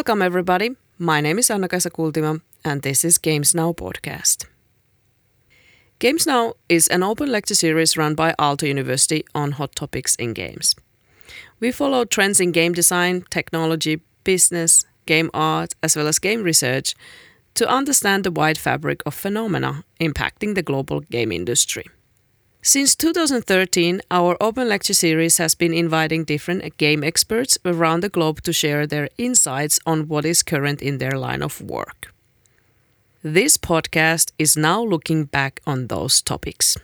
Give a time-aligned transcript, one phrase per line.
[0.00, 0.70] Welcome, everybody.
[0.96, 4.46] My name is Anna-Kaisa Kultima, and this is Games Now podcast.
[5.98, 10.32] Games Now is an open lecture series run by Aalto University on hot topics in
[10.32, 10.74] games.
[11.60, 16.94] We follow trends in game design, technology, business, game art, as well as game research
[17.56, 21.84] to understand the wide fabric of phenomena impacting the global game industry.
[22.62, 28.42] Since 2013, our open lecture series has been inviting different game experts around the globe
[28.42, 32.12] to share their insights on what is current in their line of work.
[33.22, 36.76] This podcast is now looking back on those topics.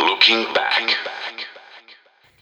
[0.00, 0.96] Looking back.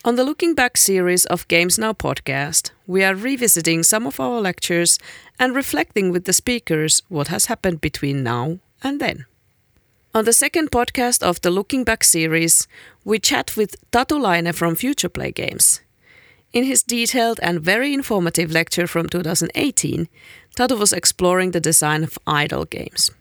[0.03, 4.41] On the Looking Back series of Games Now podcast, we are revisiting some of our
[4.41, 4.97] lectures
[5.37, 9.25] and reflecting with the speakers what has happened between now and then.
[10.11, 12.67] On the second podcast of the Looking Back series,
[13.05, 15.81] we chat with Tatu Laine from Futureplay Games.
[16.51, 20.07] In his detailed and very informative lecture from 2018,
[20.55, 23.11] Tatu was exploring the design of idle games.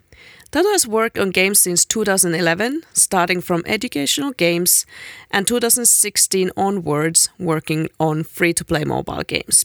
[0.51, 4.87] Tatu has worked on games since 2011, starting from educational games,
[5.31, 9.63] and 2016 onwards, working on free to play mobile games.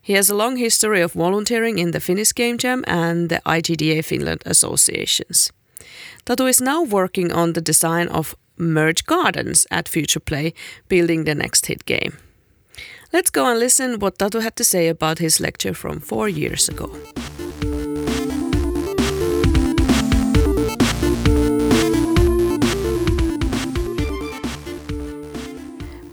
[0.00, 4.02] He has a long history of volunteering in the Finnish Game Jam and the IGDA
[4.02, 5.52] Finland associations.
[6.28, 10.52] Tatu is now working on the design of Merge Gardens at Futureplay,
[10.86, 12.18] building the next hit game.
[13.14, 16.68] Let's go and listen what Tatu had to say about his lecture from four years
[16.68, 16.90] ago.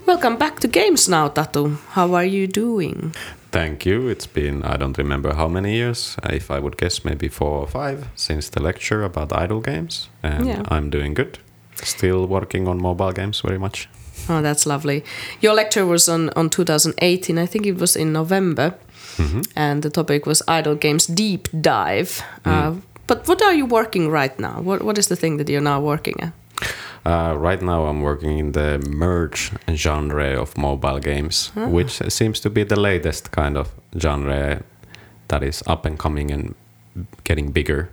[0.06, 1.76] Welcome back to Games Now, Tatu.
[1.90, 3.12] How are you doing?
[3.50, 4.08] Thank you.
[4.08, 7.58] It's been, I don't remember how many years, uh, if I would guess, maybe four
[7.60, 10.08] or five since the lecture about idle games.
[10.22, 10.62] And Yeah.
[10.68, 11.38] I'm doing good.
[11.82, 13.88] Still working on mobile games very much.
[14.28, 15.02] Oh, that's lovely.
[15.40, 18.74] Your lecture was on, on 2018, I think it was in November,
[19.56, 22.22] and the topic was Idle Games Deep Dive.
[22.44, 22.74] Uh,
[23.06, 24.60] but what are you working right now?
[24.62, 26.32] What, what is the thing that you're now working at?
[27.04, 32.50] Uh, right now, I'm working in the merge genre of mobile games, which seems to
[32.50, 34.62] be the latest kind of genre
[35.28, 36.54] that is up and coming and
[37.24, 37.90] getting bigger.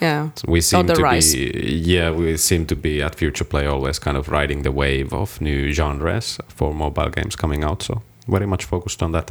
[0.00, 0.30] Yeah.
[0.46, 1.34] We seem the to rise.
[1.34, 5.40] be, yeah, we seem to be at Futureplay always kind of riding the wave of
[5.40, 7.82] new genres for mobile games coming out.
[7.82, 9.30] So very much focused on that.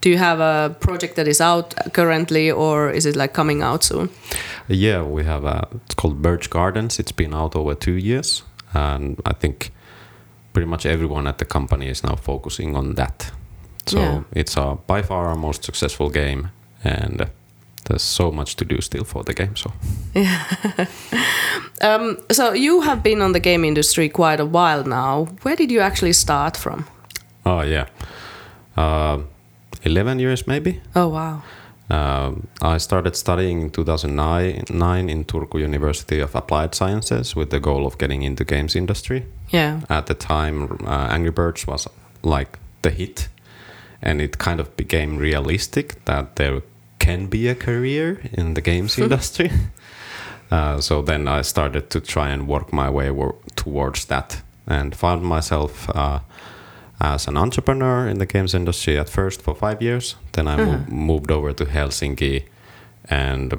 [0.00, 3.82] Do you have a project that is out currently, or is it like coming out
[3.84, 4.08] soon?
[4.68, 6.98] Yeah, we have a, it's called Merge Gardens.
[6.98, 8.42] It's been out over two years,
[8.74, 9.72] and I think
[10.52, 13.32] pretty much everyone at the company is now focusing on that.
[13.86, 14.22] So Yeah.
[14.32, 16.48] it's uh, by far our most successful game,
[16.84, 17.30] and
[17.88, 19.56] there's so much to do still for the game.
[19.56, 19.72] So
[20.14, 20.44] yeah.
[21.82, 25.26] Um, so you have been on the game industry quite a while now.
[25.42, 26.86] Where did you actually start from?
[27.46, 27.86] Oh yeah,
[28.76, 29.18] uh,
[29.82, 30.80] eleven years maybe.
[30.94, 31.42] Oh wow.
[31.88, 37.60] Um, I started studying in 2009 nine in Turku University of Applied Sciences with the
[37.60, 39.24] goal of getting into games industry.
[39.50, 39.82] Yeah.
[39.88, 41.86] At the time, uh, Angry Birds was
[42.22, 43.28] like the hit,
[44.02, 46.62] and it kind of became realistic that there
[46.98, 49.50] can be a career in the games industry.
[50.50, 53.12] Uh, so then I started to try and work my way
[53.54, 56.18] towards that, and found myself uh,
[57.00, 60.16] as an entrepreneur in the games industry at first for five years.
[60.32, 62.42] Then I mo- moved over to Helsinki
[63.10, 63.52] and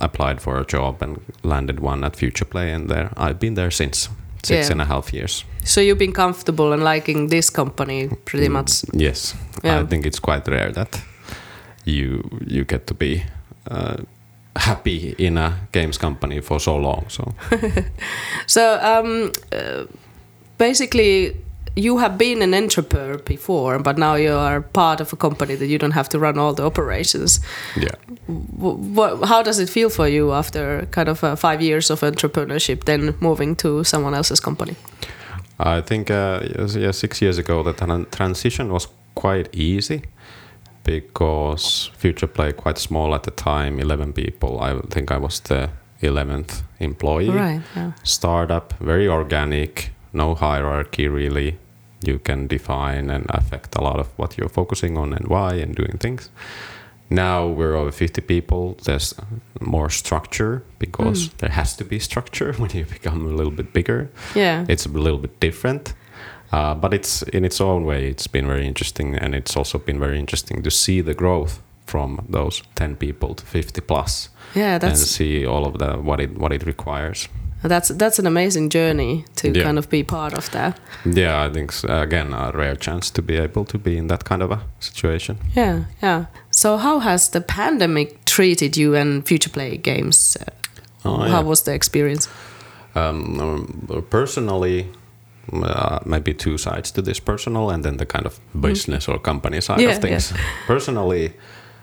[0.00, 4.08] applied for a job and landed one at Futureplay, and there I've been there since
[4.42, 4.72] six Yeah.
[4.72, 5.44] and a half years.
[5.64, 8.70] So you've been comfortable and liking this company pretty much.
[8.92, 9.34] Yes,
[9.64, 9.80] Yeah.
[9.80, 11.00] I think it's quite rare that
[11.84, 13.22] you you get to be
[13.70, 13.96] uh,
[14.56, 17.04] happy in a games company for so long.
[17.08, 17.34] So
[18.46, 19.84] So um, uh,
[20.58, 21.34] basically,
[21.78, 25.66] you have been an entrepreneur before, but now you are part of a company that
[25.66, 27.40] you don't have to run all the operations.
[27.76, 27.94] yeah,
[28.56, 32.84] what, how does it feel for you after kind of uh, five years of entrepreneurship,
[32.84, 34.74] then moving to someone else's company?
[35.60, 36.40] I think uh,
[36.74, 37.72] yeah, six years ago the
[38.10, 40.02] transition was quite easy
[40.84, 44.60] because Futureplay quite small at the time, eleven people.
[44.60, 45.70] I think I was the
[46.00, 47.30] eleventh employee.
[47.30, 47.60] Right.
[47.76, 47.92] Yeah.
[48.02, 51.58] startup, very organic, no hierarchy really.
[52.02, 55.74] You can define and affect a lot of what you're focusing on and why and
[55.74, 56.30] doing things.
[57.10, 58.76] Now we're over 50 people.
[58.84, 59.14] There's
[59.60, 64.10] more structure because there has to be structure when you become a little bit bigger.
[64.34, 64.66] Yeah.
[64.68, 65.94] It's a little bit different.
[66.52, 69.16] Uh, but it's in its own way, it's been very interesting.
[69.16, 73.44] And it's also been very interesting to see the growth from those 10 people to
[73.46, 74.74] 50 plus yeah.
[74.74, 77.28] and That's see all of the what it what it requires.
[77.62, 79.64] That's that's an amazing journey to Yeah.
[79.64, 80.78] kind of be part of that.
[81.04, 84.42] Yeah, I think again a rare chance to be able to be in that kind
[84.42, 85.36] of a situation.
[85.56, 86.24] Yeah, yeah.
[86.50, 90.36] So how has the pandemic treated you and Futureplay games?
[90.40, 90.44] Uh,
[91.04, 92.28] Oh, How was the experience?
[92.94, 94.86] Um, um, personally,
[95.52, 99.60] uh, maybe two sides to this: personal and then the kind of business or company
[99.60, 100.32] side Yeah, of things.
[100.66, 101.32] Personally,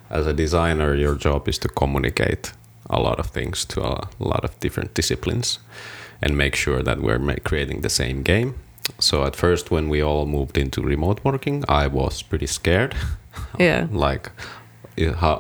[0.09, 2.51] as a designer, your job is to communicate
[2.89, 5.59] a lot of things to a lot of different disciplines
[6.21, 8.53] and make sure that we're creating the same game.
[8.99, 12.95] So at first, when we all moved into remote working, I was pretty scared.
[13.59, 13.87] Yeah.
[13.91, 14.31] like,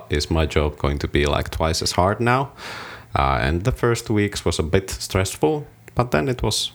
[0.09, 2.51] is my job going to be like twice as hard now?
[3.17, 5.65] Uh, and the first weeks was a bit stressful,
[5.95, 6.71] but then it was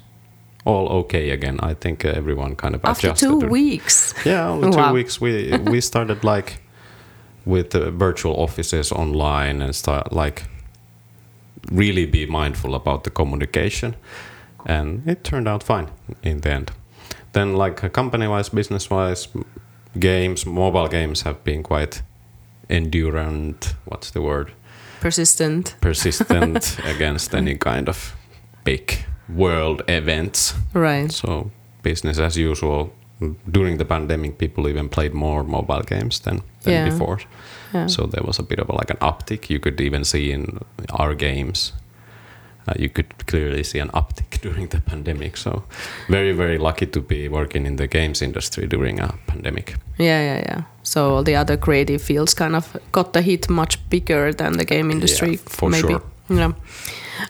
[0.64, 1.58] all okay again.
[1.62, 3.26] I think everyone kind of After adjusted.
[3.28, 4.14] two weeks.
[4.24, 4.94] yeah, only two Wow.
[4.94, 5.20] weeks.
[5.20, 6.62] We we started like
[7.44, 10.42] with uh, virtual offices online and start like
[11.70, 13.94] really be mindful about the communication,
[14.66, 15.88] and it turned out fine
[16.22, 16.70] in the end.
[17.32, 19.28] Then like company wise, business wise,
[19.98, 22.02] games, mobile games have been quite
[22.68, 23.74] endurant.
[23.84, 24.52] What's the word?
[25.00, 25.76] Persistent.
[25.80, 28.14] Persistent against any kind of
[28.64, 30.54] big world events.
[30.74, 31.10] Right.
[31.12, 31.50] So
[31.82, 32.92] business as usual.
[33.50, 36.84] During the pandemic, people even played more mobile games than, than Yeah.
[36.90, 37.18] before.
[37.72, 37.86] Yeah.
[37.86, 39.50] So there was a bit of a, like an uptick.
[39.50, 40.58] You could even see in
[40.90, 41.72] our games.
[42.68, 45.36] Uh, you could clearly see an uptick during the pandemic.
[45.36, 45.62] So
[46.08, 49.74] very very lucky to be working in the games industry during a pandemic.
[49.98, 50.62] Yeah, yeah, yeah.
[50.82, 54.64] So all the other creative fields kind of got the hit much bigger than the
[54.64, 55.30] game industry.
[55.30, 55.88] Yeah, for maybe.
[55.88, 56.02] sure.
[56.28, 56.52] Yeah.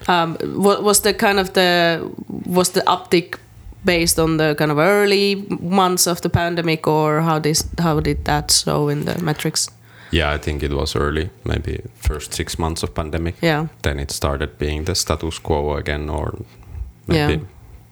[0.08, 2.00] Um, what was the kind of the
[2.46, 3.38] was the uptick
[3.84, 8.24] based on the kind of early months of the pandemic, or how this how did
[8.24, 9.68] that show in the metrics?
[10.12, 13.34] Yeah, I think it was early, maybe first six months of pandemic.
[13.42, 13.66] Yeah.
[13.82, 16.34] Then it started being the status quo again, or
[17.06, 17.40] maybe Yeah.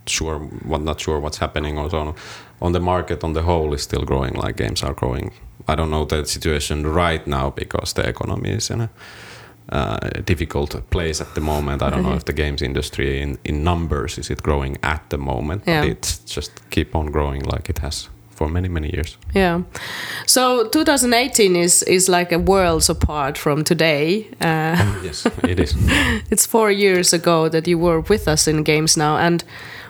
[0.06, 0.38] sure,
[0.68, 1.78] what not sure what's happening.
[1.78, 2.14] or so on.
[2.60, 4.34] on the market on the whole is still growing.
[4.34, 5.30] Like games are growing.
[5.68, 8.88] I don't know the situation right now because the economy is in a
[9.72, 11.82] uh, difficult place at the moment.
[11.82, 15.18] I don't know if the games industry in, in numbers is it growing at the
[15.18, 15.82] moment, Yeah.
[15.82, 19.18] but it's just keep on growing like it has for many many years.
[19.34, 19.62] Yeah.
[20.26, 24.26] So 2018 is is like a worlds apart from today.
[24.40, 25.74] Uh, yes, it is.
[26.30, 29.44] it's four years ago that you were with us in games now and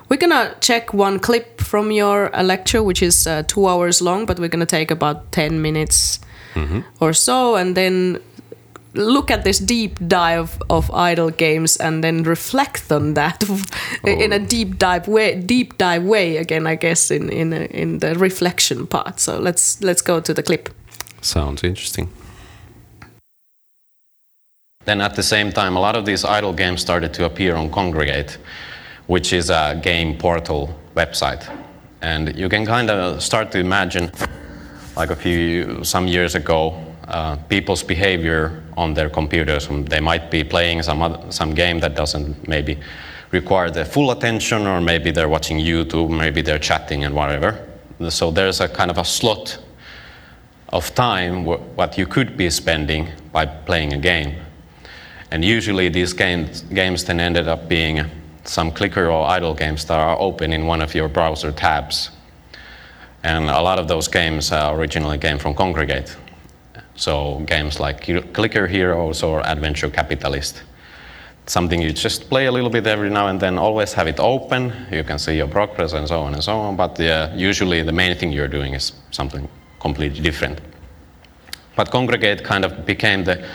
[0.09, 4.27] we're gonna check one clip from your uh, lecture which is uh, two hours long
[4.27, 6.21] but we're gonna take about 10 minutes
[7.01, 8.19] or so and then
[8.99, 13.43] look at this deep dive of idle games and then reflect on that
[14.05, 14.47] in a oh.
[14.47, 19.21] deep dive way deep dive way again i guess in in in the reflection part
[19.21, 20.69] so let's let's go to the clip
[21.21, 22.09] Sounds interesting.
[24.85, 27.71] Then at the same time, a lot of these idle games started to appear on
[27.71, 28.39] Kongregate,
[29.07, 31.47] which is a game portal website.
[32.01, 34.11] And you can kind of start to imagine,
[34.97, 36.75] like a few, some years ago,
[37.09, 39.69] uh, people's behavior on their computers.
[39.69, 42.79] Um, They might be playing some, other, some game that doesn't maybe
[43.31, 47.67] require their full attention, or maybe they're watching YouTube, maybe they're chatting and whatever.
[48.09, 49.59] So there's a kind of a slot
[50.69, 54.35] of time what you could be spending by playing a game.
[55.31, 58.05] And usually these games, games then ended up being
[58.45, 62.11] some clicker or idle games that are open in one of your browser tabs.
[63.23, 66.17] And a lot of those games uh, originally came from Kongregate.
[66.99, 68.03] So games like
[68.33, 70.63] Clicker Heroes or Adventure Capitalist.
[71.47, 74.73] Something you just play a little bit every now and then, always have it open,
[74.91, 76.99] you can see your progress and so on and so on, but
[77.35, 79.49] usually the main thing you're doing is something
[79.81, 80.61] completely different.
[81.77, 83.47] But Kongregate kind of became the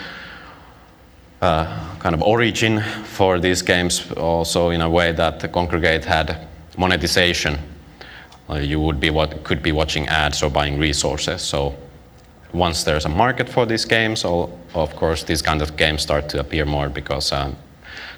[1.42, 6.48] uh, kind of origin for these games also in a way that the Kongregate had
[6.78, 7.58] monetization.
[8.48, 11.42] Uh, you would be what could be watching ads or buying resources.
[11.42, 11.76] So
[12.54, 16.40] once there's a market for these games, of course these kind of games start to
[16.40, 17.56] appear more because um,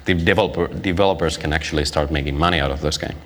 [0.04, 3.16] the developer, developers can actually start making money out of this game.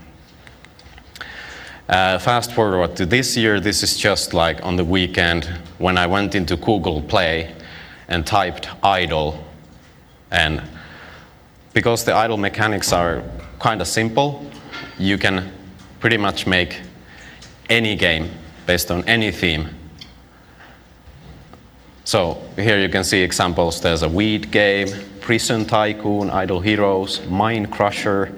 [1.88, 5.44] Uh, fast forward to this year, this is just like on the weekend
[5.78, 7.52] when I went into Google Play
[8.06, 9.44] and typed idle.
[10.30, 10.62] And
[11.72, 13.24] because the idle mechanics are
[13.58, 14.48] kind of simple,
[14.98, 15.52] you can
[15.98, 16.80] pretty much make
[17.68, 18.30] any game
[18.66, 19.68] based on any theme.
[22.10, 23.80] So here you can see examples.
[23.80, 24.88] There's a weed game,
[25.20, 28.34] prison tycoon, idle heroes, mine crusher,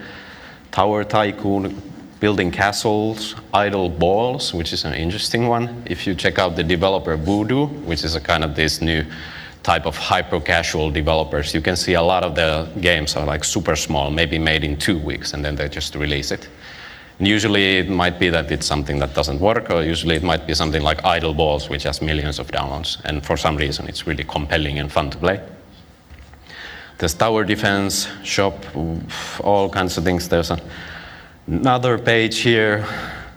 [0.71, 1.81] tower tycoon,
[2.21, 5.85] building castles, idle balls, which is an interesting one.
[5.87, 9.07] If you check out the developer Voodoo, which is a kind of this new
[9.63, 13.43] type of hyper casual developers, you can see a lot of the games are like
[13.43, 16.47] super small, maybe made in two weeks, and then they just release it.
[17.23, 20.45] And usually it might be that it's something that doesn't work, or usually it might
[20.45, 24.09] be something like Idle Balls, which has millions of downloads, and for some reason it's
[24.09, 25.41] really compelling and fun to play.
[26.99, 28.57] There's tower defense, shop,
[29.39, 30.29] all kinds of things.
[30.29, 30.51] There's
[31.47, 32.85] another page here.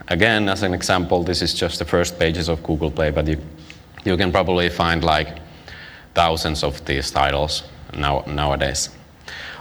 [0.08, 3.38] Again, as an example, this is just the first pages of Google Play, but you,
[4.04, 5.38] you can probably find like
[6.16, 7.62] thousands of these titles
[7.96, 8.90] now, nowadays.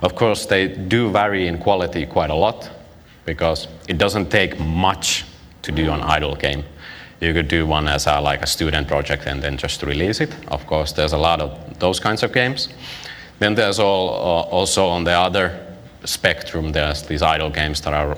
[0.01, 2.71] Of course, they do vary in quality quite a lot
[3.25, 5.25] because it doesn't take much
[5.63, 6.65] to do an idle game.
[7.21, 10.35] You could do one as a, like a student project and then just release it.
[10.49, 12.69] Of course, there's a lot of those kinds of games.
[13.39, 18.17] Then there's all, uh, also on the other spectrum, there's these idle games that are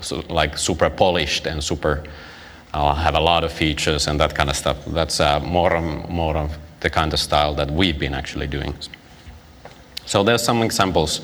[0.00, 2.04] so, like super polished and super
[2.72, 4.84] uh, have a lot of features and that kind of stuff.
[4.86, 8.74] That's uh, more, more of the kind of style that we've been actually doing.
[10.06, 11.20] So there's some examples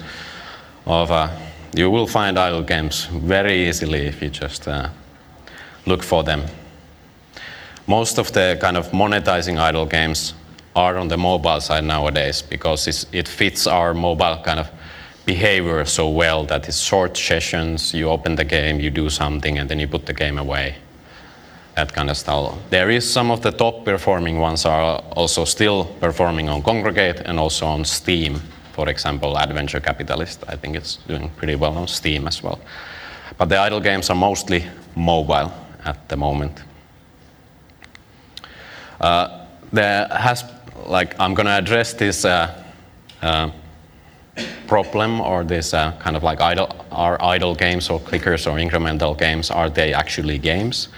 [0.86, 1.28] of, uh,
[1.74, 4.88] you will find idle games very easily if you just uh,
[5.86, 6.42] look for them.
[7.86, 10.34] Most of the kind of monetizing idle games
[10.74, 14.70] are on the mobile side nowadays because it fits our mobile kind of
[15.26, 19.68] behavior so well that it's short sessions, you open the game, you do something, and
[19.68, 20.76] then you put the game away
[21.74, 22.58] that kind of style.
[22.70, 27.38] There is some of the top performing ones are also still performing on Kongregate and
[27.38, 28.40] also on Steam.
[28.72, 32.58] For example, Adventure Capitalist, I think it's doing pretty well on Steam as well.
[33.38, 34.64] But the idle games are mostly
[34.96, 35.52] mobile
[35.84, 36.62] at the moment.
[39.00, 40.44] Uh, there has,
[40.86, 42.62] like, I'm going to address this uh,
[43.20, 43.50] uh,
[44.66, 49.18] problem or this uh, kind of like idle, are idle games or clickers or incremental
[49.18, 50.88] games, are they actually games?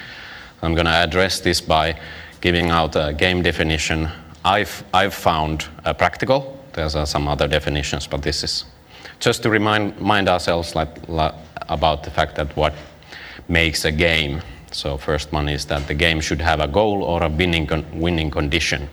[0.63, 1.99] I'm going to address this by
[2.41, 4.09] giving out a game definition
[4.45, 5.67] I've, I've found
[5.99, 6.54] practical.
[6.75, 8.65] There's uh, some other definitions, but this is
[9.21, 11.35] just to remind, ourselves like, like,
[11.69, 12.75] about the fact that what
[13.49, 14.43] makes a game.
[14.73, 17.85] So first one is that the game should have a goal or a winning, con
[17.95, 18.89] winning condition.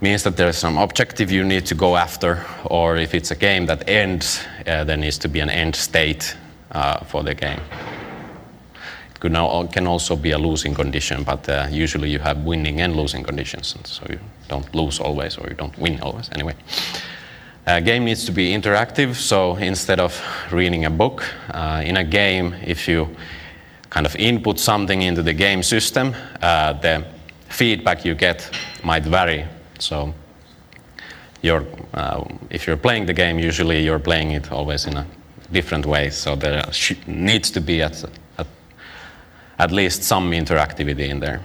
[0.00, 3.66] Means that there's some objective you need to go after, or if it's a game
[3.66, 6.36] that ends, uh, there needs to be an end state
[6.72, 7.60] uh, for the game
[9.24, 12.94] could now, can also be a losing condition, but uh, usually you have winning and
[12.94, 16.28] losing conditions, so you don't lose always or you don't win always.
[16.32, 16.54] Anyway,
[17.66, 22.04] a game needs to be interactive, so instead of reading a book, uh, in a
[22.04, 23.08] game, if you
[23.88, 27.02] kind of input something into the game system, uh, the
[27.48, 28.50] feedback you get
[28.82, 29.46] might vary.
[29.78, 30.12] So
[31.40, 31.64] you're,
[31.94, 35.06] uh, if you're playing the game, usually you're playing it always in a
[35.50, 36.62] different way, so there
[37.06, 38.04] needs to be at
[39.58, 41.40] at least some interactivity in there.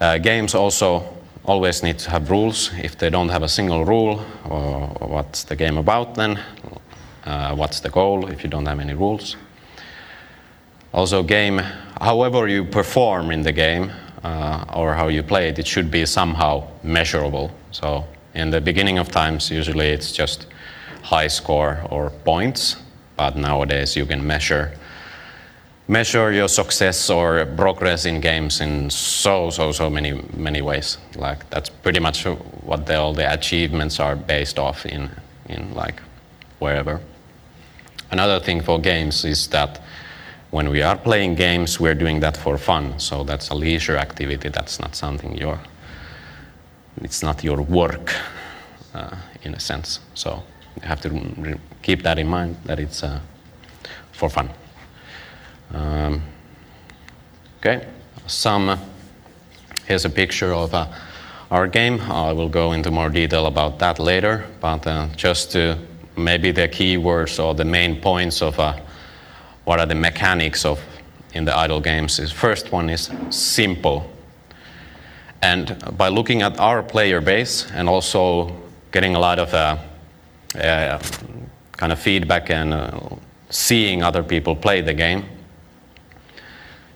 [0.00, 1.02] Uh, games also
[1.44, 2.70] always need to have rules.
[2.82, 6.38] If they don't have a single rule, or, what's the game about then?
[7.24, 9.36] Uh, what's the goal if you don't have any rules?
[10.92, 11.58] Also, game,
[12.00, 13.90] however you perform in the game
[14.24, 17.50] uh, or how you play it, it should be somehow measurable.
[17.72, 20.46] So, in the beginning of times, usually it's just
[21.02, 22.76] high score or points,
[23.16, 24.72] but nowadays you can measure
[25.88, 30.98] measure your success or progress in games in so so so many many ways.
[31.16, 32.24] Like that's pretty much
[32.62, 35.10] what the, all the achievements are based off in
[35.48, 36.00] in like
[36.58, 37.00] wherever.
[38.10, 39.80] Another thing for games is that
[40.50, 42.98] when we are playing games we're doing that for fun.
[42.98, 44.50] So that's a leisure activity.
[44.50, 45.60] That's not something you're
[47.00, 48.12] it's not your work
[48.92, 50.00] uh, in a sense.
[50.14, 50.42] So
[50.82, 53.20] you have to keep that in mind that it's uh,
[54.12, 54.50] for fun
[55.72, 56.22] um,
[57.60, 57.86] okay,
[58.26, 58.78] some,
[59.86, 60.86] here's a picture of uh,
[61.50, 62.00] our game.
[62.00, 65.78] I will go into more detail about that later, but uh, just to
[66.16, 68.78] maybe the keywords or the main points of uh,
[69.64, 70.80] what are the mechanics of
[71.34, 74.10] in the idle games is first one is simple.
[75.42, 78.56] And by looking at our player base and also
[78.90, 79.76] getting a lot of uh,
[80.58, 80.98] uh,
[81.72, 82.98] kind of feedback and uh,
[83.50, 85.24] seeing other people play the game,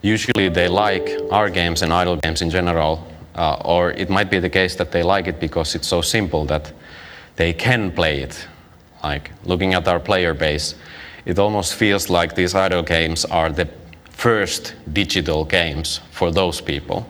[0.03, 3.07] usually they like our games and idle games in general,
[3.37, 6.45] uh, or it might be the case that they like it because it's so simple
[6.47, 6.73] that
[7.37, 8.47] they can play it.
[9.03, 10.75] Like looking at our player base,
[11.25, 13.69] it almost feels like these idle games are the
[14.11, 17.07] first digital games for those people.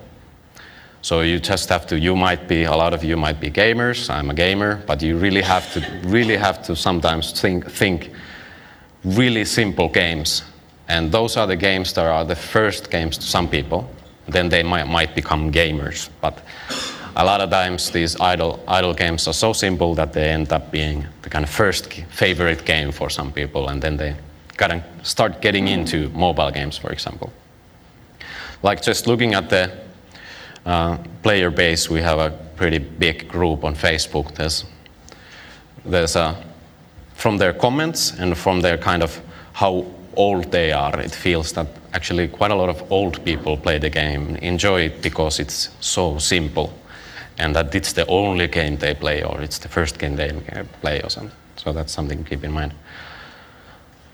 [1.00, 4.08] So you just have to, you might be, a lot of you might be gamers,
[4.08, 8.12] I'm a gamer, but you really have to, really have to sometimes think, think
[9.04, 10.44] really simple games
[10.88, 13.88] and those are the games that are the first games to some people.
[14.28, 16.08] Then they might, might become gamers.
[16.20, 16.42] But
[17.16, 20.70] a lot of times these idle idle games are so simple that they end up
[20.70, 24.16] being the kind of first favorite game for some people, and then they
[24.56, 27.32] kind of start getting into mobile games, for example.
[28.62, 29.70] Like just looking at the
[30.64, 34.34] uh, player base, we have a pretty big group on Facebook.
[34.34, 34.64] There's
[35.84, 36.36] there's a
[37.14, 39.20] from their comments and from their kind of
[39.52, 39.84] how
[40.16, 43.90] old they are, it feels that actually quite a lot of old people play the
[43.90, 46.72] game, enjoy it because it's so simple,
[47.38, 50.32] and that it's the only game they play or it's the first game they
[50.80, 51.36] play or something.
[51.56, 52.74] So that's something to keep in mind.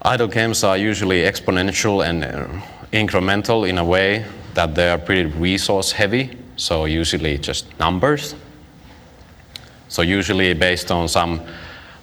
[0.02, 2.46] Idle games are usually exponential and uh,
[2.92, 4.24] incremental in a way
[4.54, 8.34] that they are pretty resource heavy, so usually just numbers.
[9.88, 11.40] So usually based on some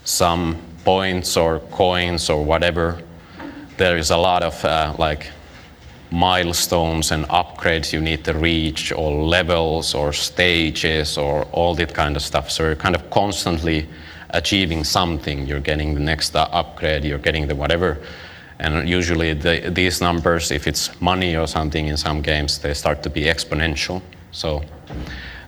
[0.03, 3.01] some points or coins or whatever,
[3.77, 5.31] there is a lot of uh, like
[6.11, 12.15] milestones and upgrades you need to reach, or levels or stages or all that kind
[12.15, 12.49] of stuff.
[12.51, 13.87] So you're kind of constantly
[14.29, 15.47] achieving something.
[15.47, 17.97] You're getting the next uh, upgrade, you're getting the whatever.
[18.59, 23.03] And usually the, these numbers, if it's money or something in some games, they start
[23.03, 24.01] to be exponential.
[24.31, 24.63] So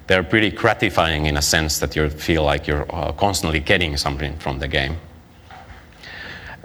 [0.07, 4.37] they're pretty gratifying in a sense that you feel like you're uh, constantly getting something
[4.39, 4.97] from the game.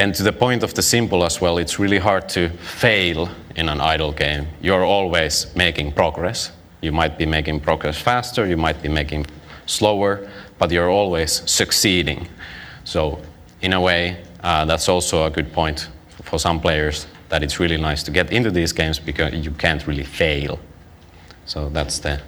[0.02, 3.68] And to the point of the simple as well, it's really hard to fail in
[3.68, 4.48] an idle game.
[4.60, 6.50] You're always making progress.
[6.80, 9.26] You might be making progress faster, you might be making
[9.66, 10.28] slower,
[10.58, 12.26] but you're always succeeding.
[12.82, 13.20] So,
[13.60, 15.88] in a way, uh, that's also a good point
[16.24, 19.86] for some players that it's really nice to get into these games because you can't
[19.86, 20.58] really fail.
[21.46, 22.20] So, that's the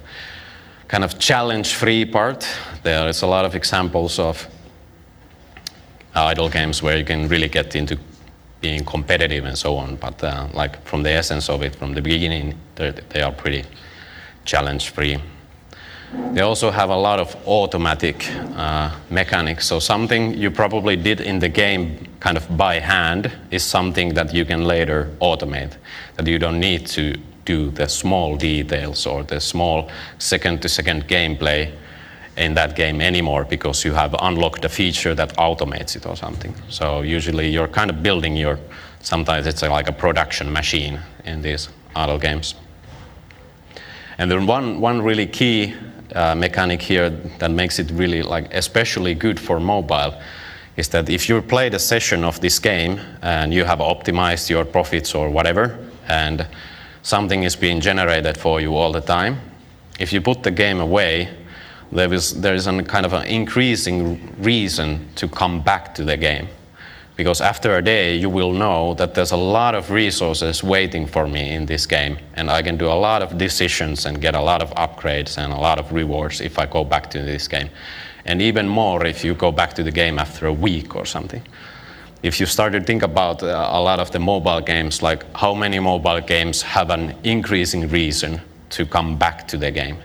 [0.87, 2.47] kind of challenge free part.
[2.85, 4.47] There is a lot of examples of
[6.15, 7.99] idle games where you can really get into
[8.61, 9.97] being competitive and so on.
[9.97, 13.65] But uh, like from the essence of it, from the beginning, they are pretty
[14.45, 15.19] challenge free.
[16.33, 19.67] They also have a lot of automatic uh, mechanics.
[19.67, 24.33] So something you probably did in the game kind of by hand is something that
[24.33, 25.77] you can later automate.
[26.17, 31.09] That you don't need to do the small details or the small second to second
[31.09, 31.73] gameplay
[32.37, 36.55] in that game anymore because you have unlocked a feature that automates it or something.
[36.69, 38.59] So usually you're kind of building your,
[39.01, 42.55] sometimes it's like a production machine in these idle games.
[44.19, 45.75] And then one, one really key
[46.15, 50.15] uh, mechanic here that makes it really like especially good for mobile
[50.77, 54.65] is that if you played a session of this game and you have optimized your
[54.65, 56.47] profits or whatever, and
[57.03, 59.39] something is being generated for you all the time,
[60.01, 61.29] if you put the game away,
[61.95, 66.17] there is, there is a kind of an increasing reason to come back to the
[66.17, 66.49] game.
[67.17, 71.29] Because after a day, you will know that there's a lot of resources waiting for
[71.29, 74.41] me in this game, and I can do a lot of decisions and get a
[74.41, 77.71] lot of upgrades and a lot of rewards if I go back to this game.
[78.25, 81.43] And even more if you go back to the game after a week or something.
[82.25, 85.55] If you start to think about uh, a lot of the mobile games, like how
[85.55, 89.99] many mobile games have an increasing reason to come back to the game?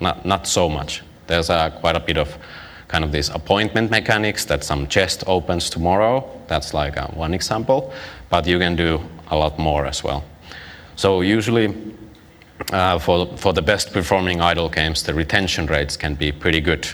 [0.00, 1.02] Not, not so much.
[1.28, 2.36] There's quite a bit of
[2.88, 6.28] kind of these appointment mechanics that some chest opens tomorrow.
[6.48, 7.92] That's like uh, one example,
[8.30, 10.24] but you can do a lot more as well.
[10.96, 11.74] So usually
[12.72, 16.88] uh, for, for the best performing idle games, the retention rates can be pretty good,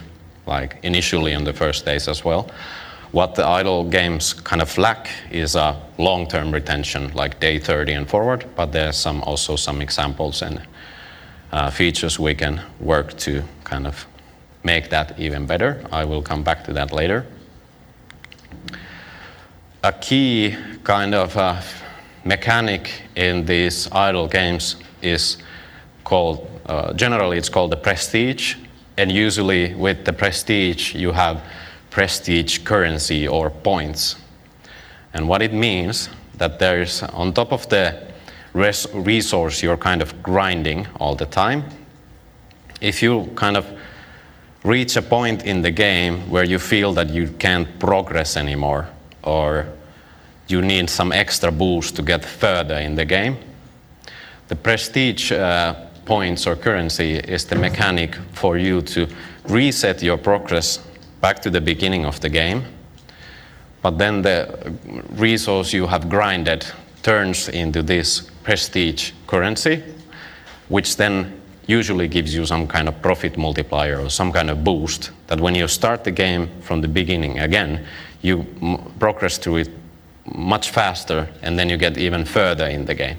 [0.47, 2.51] like initially on the first days as well.
[3.13, 8.09] What the idle games kind of lack is a long-term retention, like day 30 and
[8.09, 10.61] forward, but there's some also some examples and
[11.53, 14.05] uh, features we can work to kind of
[14.65, 15.85] make that even better.
[15.93, 17.27] I will come back to that later.
[19.83, 21.61] A key kind of uh,
[22.25, 25.37] mechanic in these idle games is
[26.05, 28.57] called, uh, generally it's called the prestige,
[28.97, 31.43] and usually with the prestige you have
[31.91, 34.17] prestige currency or points.
[35.13, 38.03] And what it means that there's on top of the
[38.55, 41.65] res- resource you're kind of grinding all the time,
[42.81, 43.67] if you kind of
[44.65, 48.89] reach a point in the game where you feel that you can't progress anymore
[49.23, 49.67] or
[50.49, 53.37] you need some extra boost to get further in the game.
[54.49, 55.75] The prestige uh,
[56.05, 59.07] points or currency is the mechanic for you to
[59.49, 60.79] reset your progress
[61.21, 62.65] back to the beginning of the game.
[63.83, 64.73] But then the
[65.11, 66.67] resource you have grinded
[67.03, 69.83] turns into this prestige currency,
[70.69, 75.11] which then usually gives you some kind of profit multiplier or some kind of boost
[75.27, 77.85] that when you start the game from the beginning again,
[78.23, 78.45] you
[78.99, 79.71] progress through it
[80.35, 83.17] much faster and then you get even further in the game.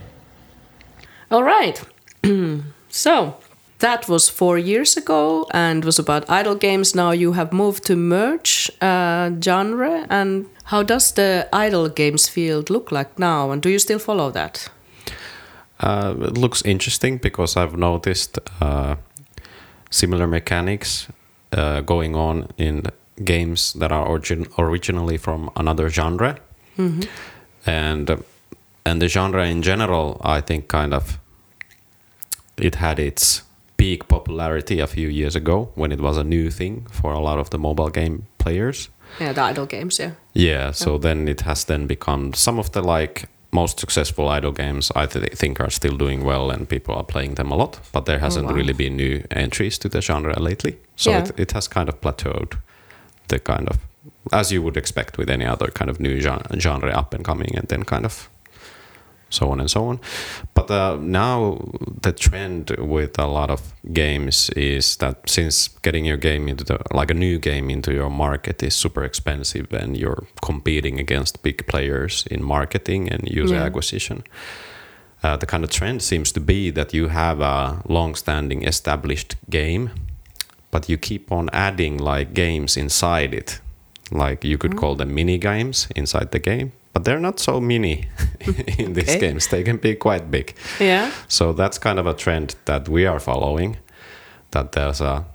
[1.32, 1.82] All right.
[2.90, 3.38] so,
[3.80, 6.96] that was four years ago and was about idle games.
[6.96, 10.06] Now you have moved to merge uh, genre.
[10.10, 13.52] And how does the idle games field look like now?
[13.52, 14.70] And do you still follow that?
[15.80, 18.96] Uh, it looks interesting because I've noticed uh,
[19.90, 21.08] similar mechanics
[21.52, 22.84] uh, going on in
[23.24, 26.38] games that are origin- originally from another genre,
[27.66, 28.18] and uh,
[28.86, 31.20] and the genre in general, I think, kind of
[32.58, 33.42] it had its
[33.78, 37.38] peak popularity a few years ago when it was a new thing for a lot
[37.40, 38.90] of the mobile game players.
[39.20, 40.12] Yeah, the idle games, yeah.
[40.34, 43.28] Yeah, so then it has then become some of the like
[43.62, 47.36] most successful idle games I th- think are still doing well and people are playing
[47.36, 48.56] them a lot, but there oh, hasn't wow.
[48.58, 50.74] really been new entries to the genre lately.
[50.96, 51.24] So Yeah.
[51.24, 52.54] it, it has kind of plateaued
[53.28, 53.78] the kind of
[54.32, 57.58] as you would expect with any other kind of new genre, genre up and coming
[57.58, 58.30] and then kind of
[59.30, 60.00] so on and so on.
[60.54, 61.60] But uh, now
[62.02, 63.62] the trend with a lot of
[63.94, 68.10] games is that since getting your game into the like a new game into your
[68.10, 73.66] market is super expensive and you're competing against big players in marketing and user Yeah.
[73.66, 74.24] acquisition.
[75.24, 79.90] Uh, the kind of trend seems to be that you have a long-standing established game,
[80.72, 83.60] but you keep on adding like games inside it.
[84.12, 88.08] Like you could call them mini games inside the game, but they're not so mini
[88.78, 89.20] in these Okay.
[89.20, 89.48] games.
[89.48, 90.56] They can be quite big.
[90.80, 91.12] Yeah.
[91.28, 93.78] So that's kind of a trend that we are following.
[94.52, 95.26] That there's a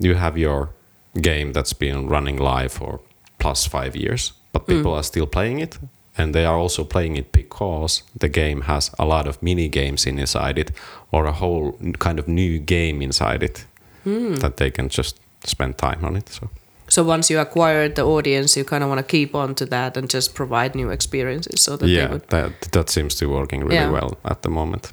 [0.00, 0.68] you have your
[1.14, 3.00] game that's been running live for
[3.38, 4.72] plus five years, but hmm.
[4.72, 5.78] people are still playing it,
[6.18, 10.06] and they are also playing it because the game has a lot of mini games
[10.06, 10.72] inside it,
[11.10, 13.66] or a whole kind of new game inside it
[14.04, 14.34] hmm.
[14.40, 16.28] that they can just spend time on it.
[16.28, 16.50] So
[16.98, 19.96] So once you acquired the audience, you kind of want to keep on to that
[19.96, 22.28] and just provide new experiences so that they yeah, would.
[22.30, 23.92] that that seems to be working really Yeah.
[23.92, 24.92] well at the moment.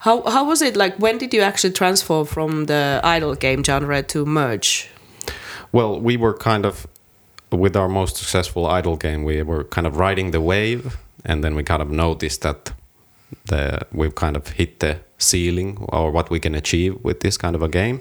[0.00, 0.94] How how was it like?
[0.98, 4.88] When did you actually transfer from the idle game genre to merge?
[5.72, 6.86] Well, we were kind of
[7.50, 11.54] with our most successful idle game, we were kind of riding the wave, and then
[11.54, 12.72] we kind of noticed that
[13.44, 17.54] the we've kind of hit the ceiling or what we can achieve with this kind
[17.56, 17.98] of a game.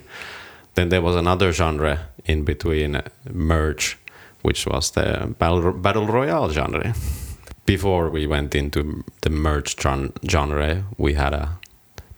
[0.76, 3.98] Then there was another genre in between uh, merge,
[4.42, 6.94] which was the battle battle royale genre.
[7.66, 11.60] Before we went into the merge genre, we had a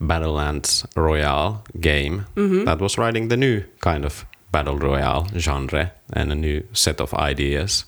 [0.08, 2.26] Battlelands Royale game
[2.66, 7.14] that was riding the new kind of battle royale genre and a new set of
[7.14, 7.86] ideas.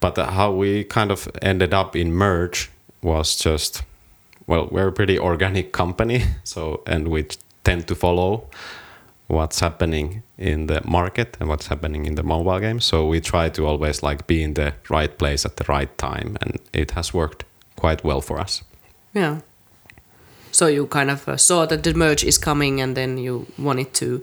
[0.00, 2.70] But uh, how we kind of ended up in merge
[3.02, 3.82] was just
[4.46, 7.26] well, we're a pretty organic company, so and we
[7.64, 8.48] tend to follow
[9.32, 12.80] what's happening in the market and what's happening in the mobile game.
[12.80, 16.36] So we try to always like be in the right place at the right time,
[16.42, 17.44] and it has worked
[17.76, 18.62] quite well for us.
[19.14, 19.40] Yeah.
[20.50, 23.94] So you kind of uh, saw that the merge is coming, and then you wanted
[23.94, 24.20] to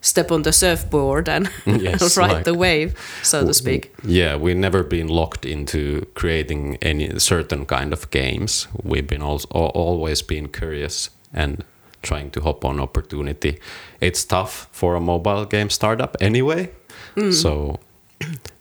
[0.00, 3.92] step on the surfboard and Yes, ride like- the wave, so to speak.
[4.04, 8.68] Yeah, we've never been locked into creating any certain kind of games.
[8.82, 11.62] We've been also always been curious and
[12.06, 13.58] trying to hop on opportunity.
[14.00, 16.70] It's tough for a mobile game startup anyway.
[17.14, 17.32] Hmm.
[17.32, 17.78] So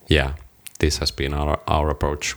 [0.08, 0.34] yeah,
[0.80, 2.36] this has been our our approach.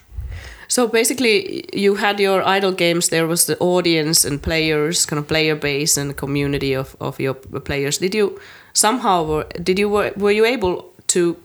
[0.68, 3.08] So basically, you had your idle games.
[3.08, 7.34] There was the audience and players, kind of player base and community of, of your
[7.34, 7.98] players.
[7.98, 8.38] Did you
[8.74, 11.36] somehow were, did you were, were you able to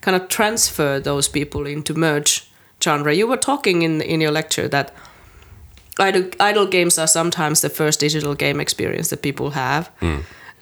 [0.00, 2.48] kind of transfer those people into merge
[2.80, 3.12] genre?
[3.12, 4.92] You were talking in in your lecture that
[5.98, 9.90] idle idle games are sometimes the first digital game experience that people have.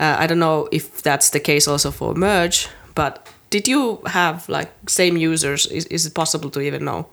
[0.00, 4.48] Uh, I don't know if that's the case also for merge, but did you have
[4.48, 5.66] like same users?
[5.66, 7.06] Is, is it possible to even know?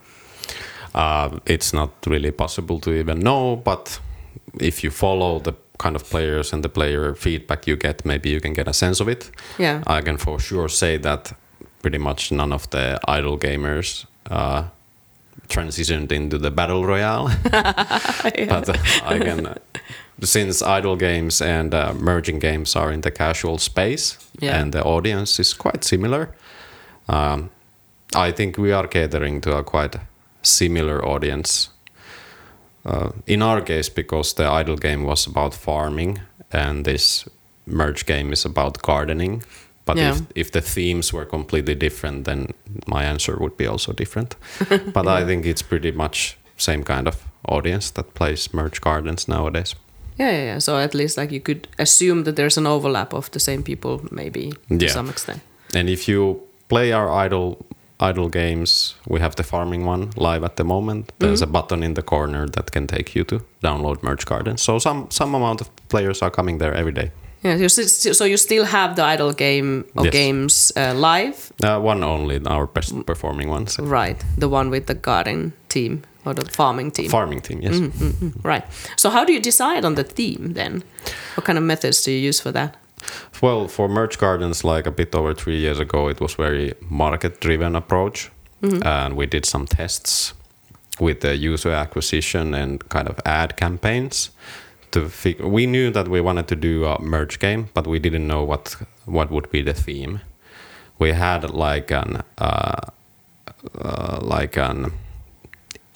[0.94, 4.00] Uh, it's not really possible to even know, but
[4.60, 8.40] if you follow the kind of players and the player feedback you get, maybe you
[8.40, 9.30] can get a sense of it.
[9.58, 9.82] Yeah.
[9.86, 11.32] I can for sure say that
[11.82, 14.64] pretty much none of the idle gamers uh,
[15.48, 17.30] transitioned into the battle royale.
[18.48, 19.54] But uh, I can,
[20.22, 24.60] since idle games and uh, merging games are in the casual space Yeah.
[24.60, 26.28] and the audience is quite similar,
[27.08, 27.50] um,
[28.14, 29.96] I think we are catering to a quite
[30.42, 31.70] similar audience.
[32.84, 36.20] Uh, in our case, because the idle game was about farming
[36.52, 37.28] and this
[37.66, 39.42] merge game is about gardening.
[39.86, 40.10] But Yeah.
[40.10, 42.48] if, if the themes were completely different, then
[42.86, 44.36] my answer would be also different.
[44.92, 47.14] but I think it's pretty much same kind of
[47.48, 49.76] audience that plays merge gardens nowadays.
[50.18, 50.58] Yeah, yeah, yeah.
[50.60, 54.00] So at least like you could assume that there's an overlap of the same people,
[54.10, 54.92] maybe to Yeah.
[54.92, 55.40] some extent.
[55.74, 57.56] And if you play our idle
[58.00, 61.12] idle games, we have the farming one live at the moment.
[61.18, 61.52] There's a mm-hmm.
[61.52, 64.62] button in the corner that can take you to download Merge gardens.
[64.62, 67.10] So some some amount of players are coming there every day.
[67.44, 70.12] Yeah, you still, so you still have the idle game or Yes.
[70.12, 73.04] games uh, live, Uh, one only, our best mm.
[73.06, 73.78] performing ones.
[73.78, 74.16] right?
[74.38, 77.74] The one with the garden team or the farming team, Farming team, yes.
[77.76, 78.64] Mm, mm, right?
[78.96, 80.82] So how do you decide on the theme then?
[81.36, 82.76] What kind of methods do you use for that?
[83.42, 87.76] Well, for Merge Gardens, like a bit over three years ago, it was very market-driven
[87.76, 88.30] approach,
[88.62, 88.82] mm-hmm.
[88.86, 90.34] and we did some tests
[91.00, 94.30] with the user acquisition and kind of ad campaigns.
[94.92, 98.26] To fig- we knew that we wanted to do a merge game, but we didn't
[98.26, 100.20] know what what would be the theme.
[100.98, 102.80] We had like an uh,
[103.80, 104.92] uh, like an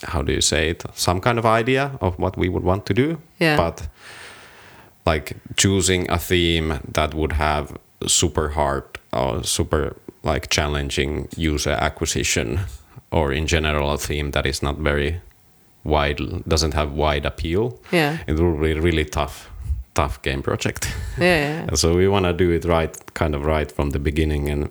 [0.02, 0.82] how do you say it?
[0.94, 3.56] Some kind of idea of what we would want to do, Yeah.
[3.56, 3.88] but
[5.06, 7.76] like choosing a theme that would have
[8.06, 12.60] super hard or super like challenging user acquisition
[13.10, 15.20] or in general a theme that is not very
[15.84, 17.78] wide doesn't have wide appeal.
[17.92, 18.18] Yeah.
[18.26, 19.50] it will be a really tough
[19.94, 20.94] tough game project.
[21.18, 24.48] Yeah, yeah, so we want to do it right kind of right from the beginning
[24.48, 24.70] and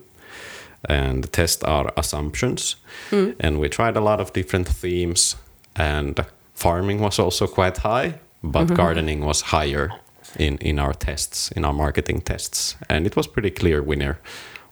[0.88, 2.76] and test our assumptions.
[3.10, 3.30] Hmm.
[3.38, 5.36] And we tried a lot of different themes
[5.76, 8.74] and farming was also quite high but mm-hmm.
[8.74, 9.90] gardening was higher
[10.38, 12.76] in in our tests in our marketing tests.
[12.88, 14.18] And it was pretty clear winner.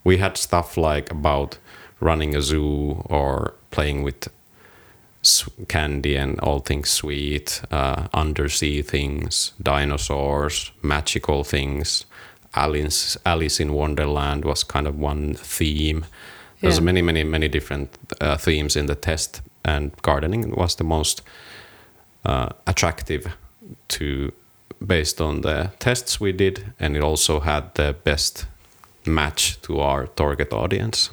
[0.04, 1.58] We had stuff like about
[2.00, 4.28] running a zoo or playing with
[5.68, 12.06] candy and all things sweet, uh, undersea things, dinosaurs, magical things.
[12.54, 16.06] Alice, Alice in Wonderland was kind of one theme.
[16.60, 21.22] There's many, many, many different uh, themes in the test, and gardening was the most
[22.24, 23.36] uh, attractive
[23.88, 24.32] to
[24.84, 28.46] based on the tests we did, and it also had the best
[29.06, 31.10] match to our target audience.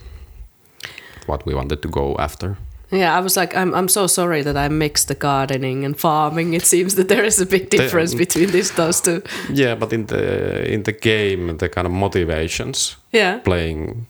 [1.26, 2.58] What we wanted to go after.
[2.92, 6.54] Yeah, I was like, I'm, I'm so sorry that I mixed the gardening and farming.
[6.54, 9.22] It seems that there is a big difference between these those two.
[9.52, 14.06] Yeah, but in the in the game, the kind of motivations Yeah, playing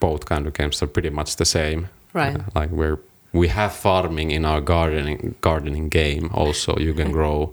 [0.00, 1.88] both kind of games are pretty much the same.
[2.12, 2.36] Right.
[2.36, 2.98] Uh, like we're
[3.32, 6.30] we have farming in our gardening gardening game.
[6.34, 7.52] Also, you can grow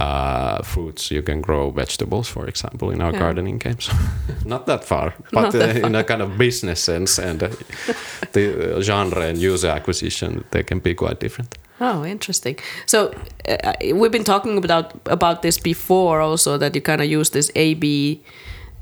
[0.00, 1.10] uh, fruits.
[1.10, 3.18] You can grow vegetables, for example, in our Yeah.
[3.20, 3.90] gardening games.
[4.44, 7.48] Not that far, but that uh, in a kind of business sense and uh,
[8.32, 11.58] the uh, genre and user acquisition, they can be quite different.
[11.80, 12.56] Oh, interesting.
[12.86, 13.12] So
[13.48, 17.50] uh, we've been talking about about this before, also that you kind of use this
[17.54, 18.20] A/B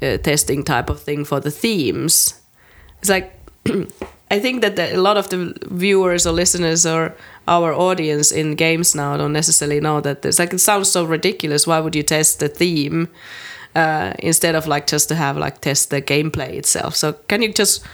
[0.02, 2.34] uh, testing type of thing for the themes.
[3.00, 3.30] It's like
[4.34, 7.12] I think that the, a lot of the viewers or listeners or
[7.48, 10.24] our audience in games now don't necessarily know that.
[10.24, 11.66] It's like it sounds so ridiculous.
[11.66, 13.08] Why would you test the theme
[13.74, 16.96] uh, instead of like just to have like test the gameplay itself?
[16.96, 17.84] So can you just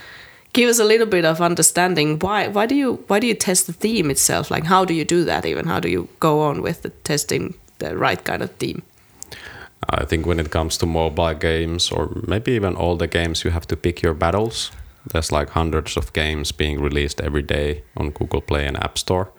[0.53, 3.65] give us a little bit of understanding why why do you why do you test
[3.65, 6.61] the theme itself like how do you do that even how do you go on
[6.61, 8.83] with the testing the right kind of theme
[9.89, 13.51] I think when it comes to mobile games or maybe even all the games, you
[13.51, 14.71] have to pick your battles.
[15.11, 19.31] There's like hundreds of games being released every day on Google Play and App Store.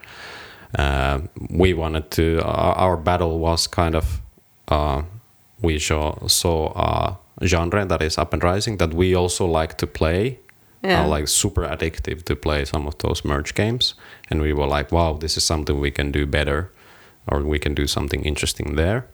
[0.78, 4.20] Uh, we wanted to, our, our battle was kind of,
[4.68, 5.02] uh,
[5.62, 9.86] we saw, saw a genre that is up and rising that we also like to
[9.86, 10.38] play.
[10.82, 11.04] Yeah.
[11.04, 13.94] Uh, like super addictive to play some of those merge games.
[14.28, 16.70] And we were like, wow, this is something we can do better
[17.26, 19.06] or we can do something interesting there.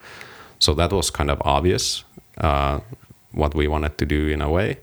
[0.59, 2.03] So that was kind of obvious
[2.39, 2.81] uh,
[3.33, 4.79] what we wanted to do in a way.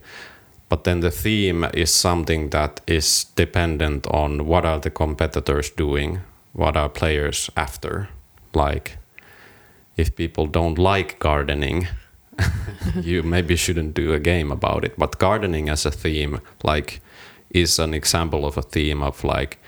[0.69, 6.19] But then the theme is something that is dependent on what are the competitors doing,
[6.53, 8.09] what are players after.
[8.53, 8.97] Like,
[9.95, 11.87] if people don't like gardening,
[13.01, 14.97] you maybe shouldn't do a game about it.
[14.97, 17.01] But gardening as a theme, like,
[17.49, 19.59] is an example of a theme of like,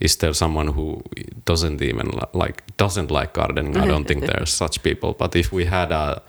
[0.00, 1.02] is there someone who
[1.44, 3.76] doesn't even like doesn't like gardening?
[3.76, 5.12] I don't think there's such people.
[5.12, 6.22] But if we had a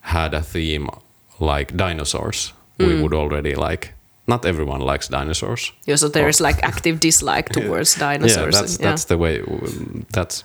[0.00, 0.88] had a theme
[1.38, 3.02] like dinosaurs, we mm.
[3.02, 3.94] would already like.
[4.26, 5.72] Not everyone likes dinosaurs.
[5.86, 8.90] yeah, so there is like active dislike towards dinosaurs Yeah, that's and- yeah.
[8.90, 9.42] that's the way.
[10.12, 10.44] That's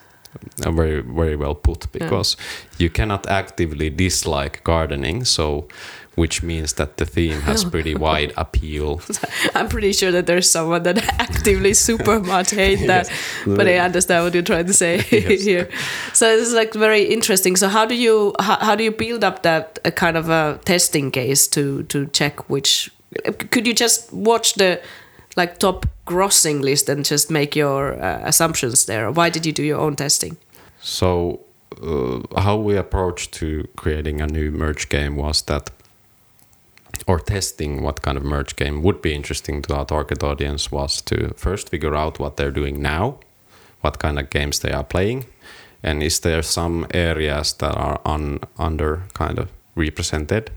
[0.57, 2.37] very very well put because
[2.77, 5.25] you cannot actively dislike gardening.
[5.25, 5.67] So,
[6.15, 9.01] which means that the theme has pretty wide appeal.
[9.55, 13.09] i'm pretty sure that there's someone that actively super much hate that
[13.45, 15.69] but i understand what you're trying to say here.
[16.13, 17.55] So this is like very interesting.
[17.55, 20.59] So how do you how, how do you build up that a kind of a
[20.65, 22.91] testing case to to check which
[23.51, 24.81] could you just watch the
[25.35, 29.11] like top grossing list and just make your uh, assumptions there?
[29.11, 30.37] Why did you do your own testing?
[30.81, 31.41] So,
[31.81, 35.69] uh, how we approached to creating a new merge game was that,
[37.07, 41.01] or testing what kind of merge game would be interesting to our target audience was
[41.01, 43.17] to first figure out what they're doing now,
[43.81, 45.25] what kind of games they are playing,
[45.83, 50.51] and is there some areas that are un, under kind of represented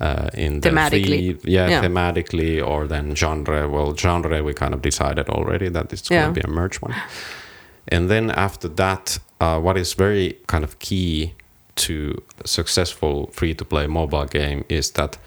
[0.00, 0.70] uh, in the.
[0.70, 1.08] Thematically.
[1.18, 1.82] theme- yeah, Yeah.
[1.82, 3.68] thematically, or then genre.
[3.68, 6.22] Well, genre we kind of decided already that it's Yeah.
[6.22, 6.94] going to be a merge one.
[7.88, 11.34] And then after that, uh, what is very kind of key
[11.78, 15.18] to a successful free to play mobile game is that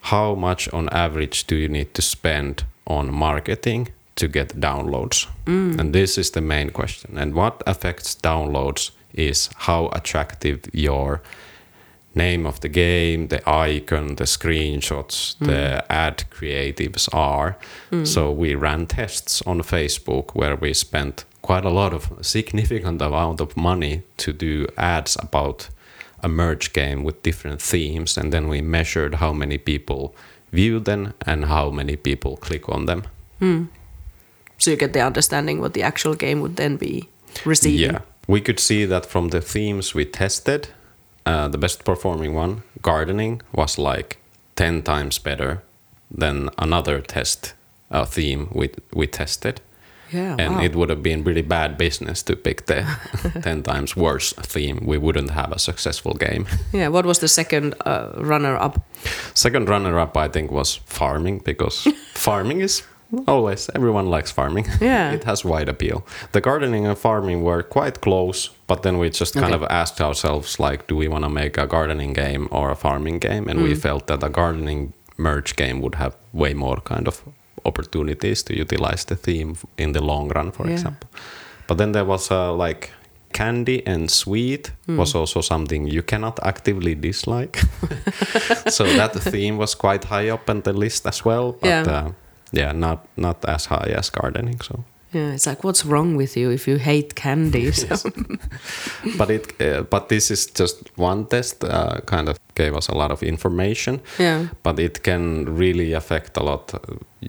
[0.00, 5.26] how much on average do you need to spend on marketing to get downloads?
[5.46, 5.80] Mm.
[5.80, 7.18] And this is the main question.
[7.18, 11.22] And what affects downloads is how attractive your
[12.14, 15.46] name of the game, the icon, the screenshots, mm.
[15.46, 17.56] the ad creatives are.
[17.90, 18.06] Mm.
[18.06, 23.40] So we ran tests on Facebook where we spent quite a lot of significant amount
[23.40, 25.68] of money to do ads about
[26.26, 30.02] a merge game with different themes and then we measured how many people
[30.52, 33.02] view them and how many people click on them.
[34.58, 37.08] So you get the understanding what the actual game would then be
[37.44, 37.90] receiving.
[37.90, 40.68] Yeah, we could see that from the themes we tested,
[41.26, 44.16] uh, the best performing one, gardening, was like
[44.54, 45.62] ten times better
[46.18, 47.54] than another test
[47.90, 49.60] uh, theme we we tested,
[50.12, 50.36] Yeah.
[50.38, 50.62] and wow.
[50.62, 52.84] it would have been really bad business to pick the
[53.42, 54.78] ten times worse theme.
[54.86, 56.46] We wouldn't have a successful game.
[56.72, 56.88] yeah.
[56.88, 58.80] What was the second uh, runner up?
[59.34, 62.82] Second runner up, I think, was farming because farming is
[63.28, 64.66] always everyone likes farming.
[64.80, 65.12] Yeah.
[65.14, 66.04] it has wide appeal.
[66.32, 69.54] The gardening and farming were quite close, but then we just kind Okay.
[69.54, 73.18] of asked ourselves, like, do we want to make a gardening game or a farming
[73.20, 73.48] game?
[73.48, 73.78] And we Mm.
[73.82, 77.22] felt that a gardening merge game would have way more kind of
[77.66, 80.72] opportunities to utilize the theme in the long run, for Yeah.
[80.74, 81.08] example.
[81.68, 82.90] But then there was uh, like
[83.32, 84.96] candy and sweet Hmm.
[84.98, 87.58] was also something you cannot actively dislike.
[88.68, 91.52] so that theme was quite high up on the list as well.
[91.60, 91.84] But Yeah.
[91.86, 92.12] yeah, uh,
[92.52, 94.60] yeah not not as high as gardening.
[94.62, 94.84] So,
[95.16, 97.70] Yeah, it's like what's wrong with you if you hate candy?
[97.72, 98.10] So-
[99.18, 101.64] but it uh, but this is just one test.
[101.64, 104.00] Uh, kind of gave us a lot of information.
[104.20, 104.46] yeah.
[104.62, 106.72] But it can really affect a lot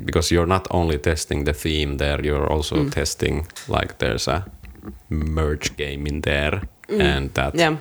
[0.06, 2.92] because you're not only testing the theme there, you're also Mm.
[2.92, 4.44] testing like there's a
[5.10, 7.60] merge game in there, and that Mm.
[7.60, 7.76] Yeah.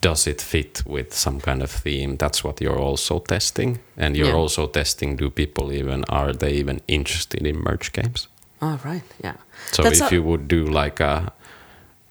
[0.00, 4.28] does it fit with some kind of theme that's what you're also testing and you're
[4.34, 4.42] Yeah.
[4.42, 8.28] also testing do people even are they even interested in merge games
[8.62, 9.02] All right.
[9.24, 9.34] Yeah.
[9.72, 11.32] so That's if you would do like a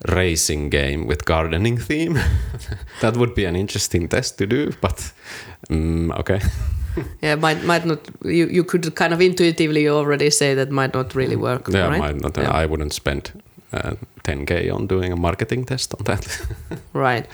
[0.07, 2.19] racing game with gardening theme
[3.01, 5.13] that would be an interesting test to do but
[5.69, 6.39] mm, okay
[7.21, 7.99] Yeah, might might not.
[8.25, 11.67] You you could kind of intuitively already say that might not really work.
[11.69, 11.99] yeah right?
[12.01, 12.63] might not, Yeah.
[12.63, 13.31] i wouldn't spend
[13.73, 16.27] uh, 10k on doing a marketing test on that
[16.93, 17.25] Right.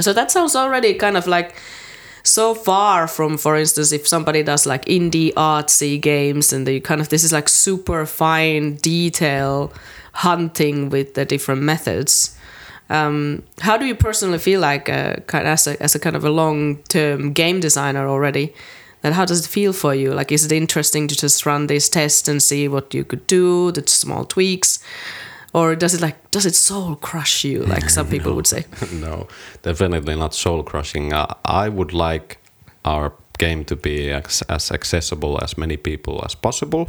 [0.00, 1.54] So that sounds already kind of like
[2.22, 7.00] so far from, for instance, if somebody does like indie artsy games and they kind
[7.00, 9.72] of this is like super fine detail
[10.12, 12.36] hunting with the different methods.
[12.88, 16.24] Um, how do you personally feel like uh, kind as a as a kind of
[16.24, 18.52] a long term game designer already?
[19.02, 20.12] That how does it feel for you?
[20.12, 23.72] Like, is it interesting to just run this test and see what you could do,
[23.72, 24.78] the small tweaks,
[25.52, 28.64] or does it like does it soul crush you, like some people would say?
[28.92, 29.26] no,
[29.62, 31.12] definitely not soul crushing.
[31.12, 32.38] Uh, I would like
[32.84, 36.88] our game to be as, as accessible as many people as possible,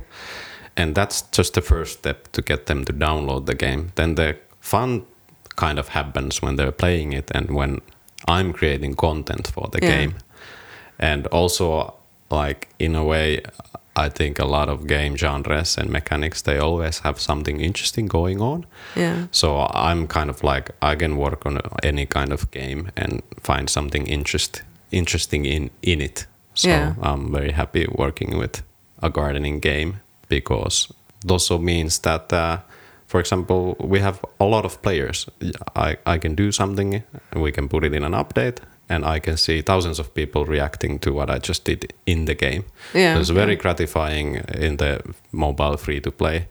[0.78, 3.92] and that's just the first step to get them to download the game.
[3.96, 5.06] Then the fun
[5.56, 7.80] kind of happens when they're playing it and when
[8.28, 9.98] I'm creating content for the Yeah.
[9.98, 10.14] game,
[11.00, 11.96] and also
[12.30, 13.42] like in a way.
[14.06, 18.42] I think a lot of game genres and mechanics they always have something interesting going
[18.42, 18.66] on.
[18.96, 19.28] Yeah.
[19.32, 23.70] So I'm kind of like I can work on any kind of game and find
[23.70, 26.28] something interest interesting in in it.
[26.54, 26.94] So Yeah.
[27.02, 28.64] I'm very happy working with
[29.02, 29.94] a gardening game
[30.30, 30.94] because
[31.26, 32.58] it also means that, uh,
[33.08, 35.30] for example, we have a lot of players.
[35.76, 37.04] I I can do something
[37.36, 38.58] we can put it in an update.
[38.92, 42.36] And I can see thousands of people reacting to what I just did in the
[42.36, 42.64] game.
[42.94, 43.62] Yeah, So it's very yeah.
[43.62, 44.36] gratifying
[44.68, 46.46] in the mobile free to play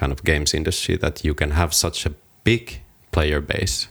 [0.00, 2.10] kind of games industry that you can have such a
[2.44, 2.80] big
[3.10, 3.88] player base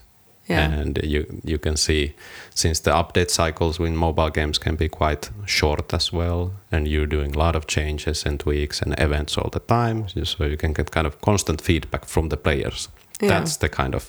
[0.49, 0.79] Yeah.
[0.79, 2.13] and you you can see
[2.55, 7.09] since the update cycles in mobile games can be quite short as well and you're
[7.09, 10.73] doing a lot of changes and tweaks and events all the time so you can
[10.73, 12.89] get kind of constant feedback from the players
[13.21, 13.29] Yeah.
[13.33, 14.03] that's the kind of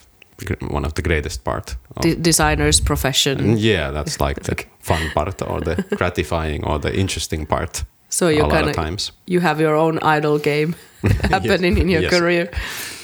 [0.70, 3.56] one of the greatest part of D- designer's profession.
[3.58, 8.48] yeah that's like the fun part or the gratifying or the interesting part So you
[8.48, 10.74] kind of you have your own idle game
[11.30, 12.10] happening in your Yes.
[12.18, 12.48] career.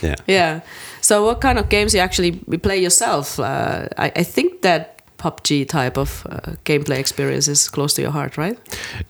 [0.03, 0.61] yeah Yeah.
[1.01, 2.33] So what kind of games you actually
[2.63, 3.39] play yourself?
[3.39, 8.13] Uh, I, I think that PUBG type of uh, gameplay experience is close to your
[8.13, 8.59] heart, right?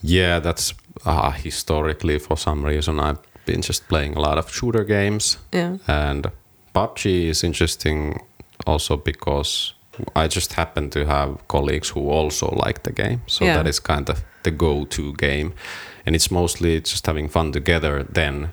[0.02, 0.74] Yeah, that's
[1.06, 5.38] uh, historically for some reason I've been just playing a lot of shooter games.
[5.52, 5.76] Yeah.
[5.86, 6.26] And
[6.74, 8.20] PUBG is interesting
[8.66, 9.74] also because
[10.16, 13.56] I just happen to have colleagues who also like the game, so Yeah.
[13.56, 15.52] that is kind of the go-to game,
[16.06, 18.02] and it's mostly just having fun together.
[18.02, 18.52] Then,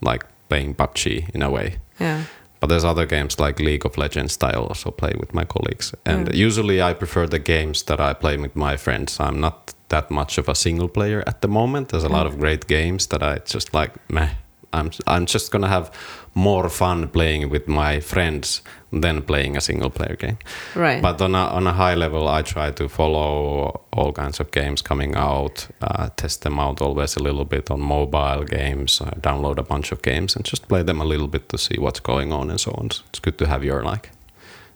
[0.00, 1.76] like playing PUBG in a way.
[2.00, 2.22] Yeah.
[2.60, 5.94] But there's other games like League of Legends that I also play with my colleagues.
[6.04, 6.34] And mm.
[6.34, 9.20] usually I prefer the games that I play with my friends.
[9.20, 11.88] I'm not that much of a single player at the moment.
[11.88, 12.18] There's a mm.
[12.18, 14.30] lot of great games that I just like, meh.
[14.72, 15.90] I'm, I'm just gonna have
[16.34, 18.62] more fun playing with my friends
[18.92, 20.38] than playing a single player game.
[20.74, 21.02] Right.
[21.02, 24.82] But on a, on a high level, I try to follow all kinds of games
[24.82, 29.58] coming out, uh, test them out always a little bit on mobile games, uh, download
[29.58, 32.32] a bunch of games, and just play them a little bit to see what's going
[32.32, 32.90] on and so on.
[32.90, 34.10] So it's good to have your like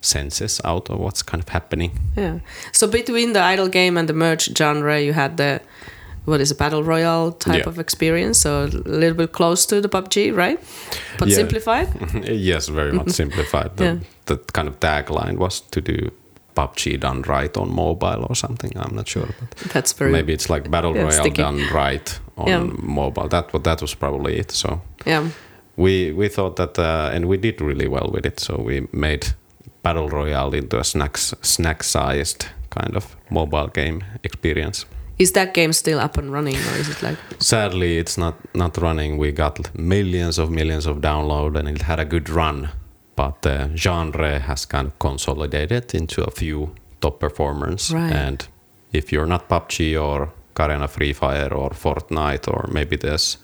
[0.01, 1.97] senses out of what's kind of happening.
[2.17, 2.39] Yeah.
[2.71, 5.61] So between the idle game and the merge genre, you had the
[6.25, 7.69] what is a battle royale type Yeah.
[7.69, 8.67] of experience, so a
[8.99, 10.59] little bit close to the PUBG, right?
[11.19, 11.35] But Yeah.
[11.37, 11.87] simplified.
[12.29, 13.69] yes, very much simplified.
[13.77, 13.95] The, Yeah.
[14.25, 16.11] the kind of tagline was to do
[16.55, 18.71] PUBG done right on mobile or something.
[18.75, 21.41] I'm not sure, but That's very maybe it's like battle Yeah, royale sticky.
[21.41, 22.63] done right on Yeah.
[22.81, 23.27] mobile.
[23.29, 24.51] That that was probably it.
[24.51, 24.81] So.
[25.05, 25.27] yeah.
[25.75, 29.33] we we thought that uh, and we did really well with it so we made
[29.81, 34.85] battle royale into a snacks snack sized kind of mobile game experience
[35.19, 37.17] Is that game still up and running, or is it like?
[37.39, 41.99] sadly it's not not running we got millions of millions of download and it had
[41.99, 42.69] a good run
[43.15, 46.69] but the genre has kind of consolidated into a few
[47.01, 48.11] top performers Right.
[48.27, 48.47] and
[48.93, 53.37] if you're not PUBG or Garena Free Fire or Fortnite or maybe there's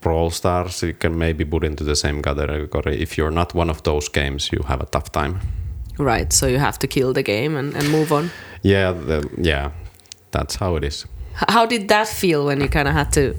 [0.00, 3.82] Brawl Stars you can maybe put into the same category if you're not one of
[3.82, 5.40] those games you have a tough time
[5.98, 6.32] Right.
[6.32, 8.30] So you have to kill the game and, and move on.
[8.62, 9.70] yeah the, yeah
[10.32, 11.06] that's how it is
[11.48, 13.34] How did that feel when you kind of had to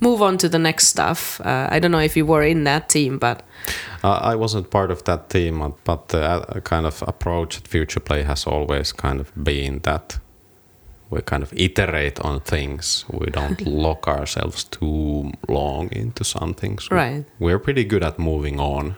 [0.00, 1.40] move on to the next stuff?
[1.40, 3.42] Uh, I don't know if you were in that team, but
[4.04, 8.24] Uh, I wasn't part of that team, but the uh, kind of approach at Futureplay
[8.24, 10.18] has always kind of been that
[11.10, 13.04] we kind of iterate on things.
[13.10, 16.88] We don't lock ourselves too long into some things.
[16.90, 17.24] Right.
[17.38, 18.94] We're pretty good at moving on.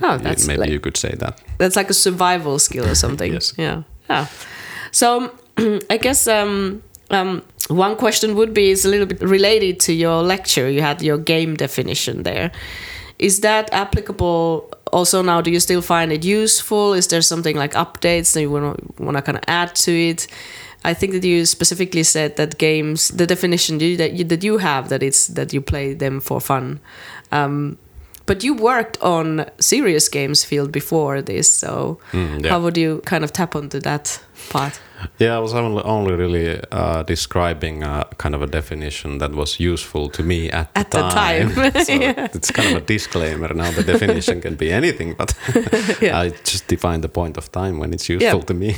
[0.00, 1.40] oh, that's Maybe like, you could say that.
[1.58, 3.32] that's like a survival skill or something.
[3.34, 3.52] Yes.
[3.58, 3.82] Yeah.
[4.08, 4.26] Yeah.
[4.92, 5.30] So
[5.90, 10.22] I guess um, um, one question would be is a little bit related to your
[10.22, 10.68] lecture.
[10.68, 12.50] You had your game definition there.
[13.18, 15.40] Is that applicable also now?
[15.40, 16.94] Do you still find it useful?
[16.94, 19.90] Is there something like updates that you want to want to kind of add to
[19.92, 20.26] it?
[20.84, 24.58] I think that you specifically said that games, the definition you, that you, that you
[24.58, 26.78] have, that it's that you play them for fun.
[27.32, 27.76] Um,
[28.26, 32.50] but you worked on serious games field before this, so Mm, yeah.
[32.50, 34.78] how would you kind of tap onto that part?
[35.18, 39.60] Yeah, I was only, only really uh, describing a kind of a definition that was
[39.60, 41.54] useful to me at, At the the time.
[41.54, 41.72] time.
[41.84, 42.28] so Yeah.
[42.34, 43.70] it's kind of a disclaimer now.
[43.70, 45.34] The definition can be anything, but
[46.02, 46.18] Yeah.
[46.20, 48.44] I just define the point of time when it's useful Yeah.
[48.46, 48.76] to me.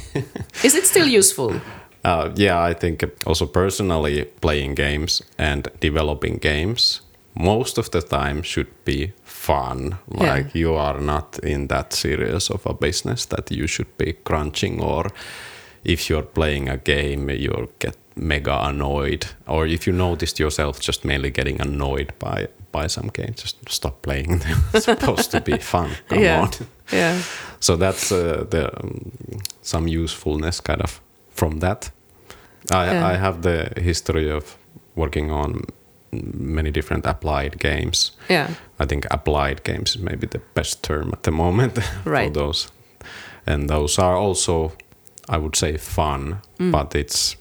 [0.65, 1.61] Is it still useful?
[2.05, 7.03] Uh, yeah, I think also personally playing games and developing games
[7.35, 9.97] most of the time should be fun.
[10.09, 14.83] Like you are not in that serious of a business that you should be crunching
[14.83, 15.07] or
[15.85, 21.05] if you're playing a game you'll get mega annoyed or if you noticed yourself just
[21.05, 24.43] mainly getting annoyed by by some game just stop playing
[24.75, 26.41] it's supposed to be fun come yeah.
[26.43, 26.51] on
[26.93, 27.23] Yeah.
[27.61, 29.13] so that's uh, the um,
[29.63, 31.01] some usefulness kind of
[31.31, 31.91] from that
[32.71, 33.07] I, Yeah.
[33.13, 34.57] I have the history of
[34.95, 35.63] working on
[36.13, 38.49] many different applied games Yeah.
[38.81, 42.69] i think applied games is maybe the best term at the moment for those
[43.47, 44.73] and those are also
[45.35, 46.71] i would say fun Mm.
[46.73, 47.37] but it's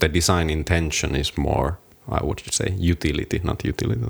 [0.00, 1.70] the design intention is more
[2.08, 4.00] i would say utility not utility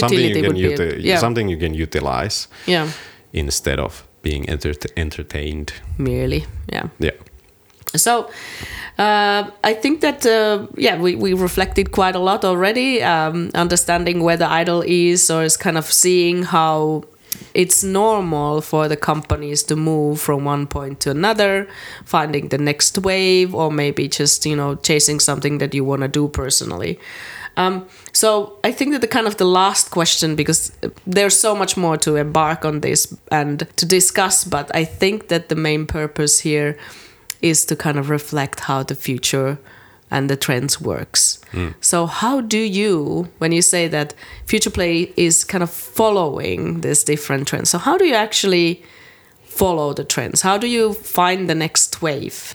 [0.00, 1.18] something you can uti- yeah.
[1.20, 2.88] something you can utilize Yeah.
[3.32, 6.44] instead of being enter- entertained Merely.
[6.72, 6.88] Yeah.
[6.98, 7.14] yeah
[7.96, 8.12] So
[8.98, 14.22] uh, I think that uh, yeah we, we reflected quite a lot already, um, understanding
[14.24, 17.02] where the idle is, or is kind of seeing how
[17.54, 21.68] it's normal for the companies to move from one point to another,
[22.04, 26.08] finding the next wave, or maybe just you know chasing something that you want to
[26.08, 26.98] do personally.
[27.58, 30.70] Um, so I think that the kind of the last question, because
[31.04, 35.48] there's so much more to embark on this and to discuss, but I think that
[35.48, 36.78] the main purpose here
[37.42, 39.58] is to kind of reflect how the future
[40.08, 41.27] and the trends works.
[41.80, 44.14] So how do you, when you say that
[44.46, 48.82] Futureplay is kind of following this different trend, so how do you actually
[49.44, 50.42] follow the trends?
[50.42, 52.54] How do you find the next wave?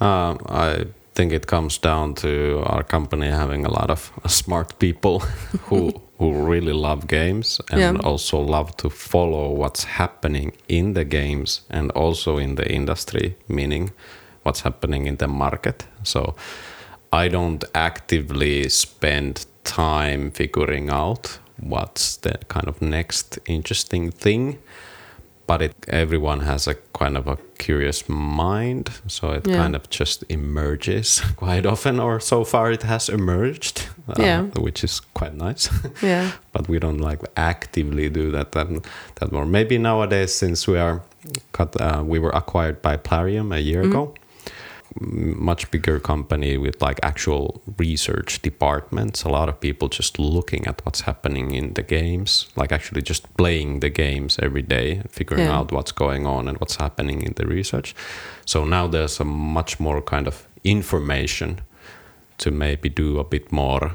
[0.00, 5.18] Um, I think it comes down to our company having a lot of smart people
[5.68, 7.96] who who really love games and Yeah.
[8.10, 13.90] also love to follow what's happening in the games and also in the industry, meaning
[14.44, 15.86] what's happening in the market.
[16.04, 16.34] So
[17.12, 24.58] I don't actively spend time figuring out what's the kind of next interesting thing
[25.46, 29.56] but it everyone has a kind of a curious mind so it Yeah.
[29.62, 35.00] kind of just emerges quite often or so far it has emerged uh, which is
[35.14, 35.68] quite nice
[36.02, 36.30] Yeah.
[36.52, 38.66] but we don't like actively do that that,
[39.16, 41.00] that more maybe nowadays since we are
[41.52, 44.14] cut, uh, we were acquired by plarium a year ago m-
[45.00, 50.84] much bigger company with like actual research departments a lot of people just looking at
[50.84, 55.58] what's happening in the games like actually just playing the games every day figuring Yeah.
[55.58, 57.94] out what's going on and what's happening in the research
[58.44, 61.60] so now there's a much more kind of information
[62.38, 63.92] to maybe do a bit more